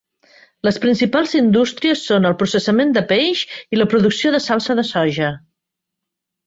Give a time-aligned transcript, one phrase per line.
[0.67, 3.45] Les principals indústries són el processament de peix
[3.77, 5.35] i la producció de salsa de soja.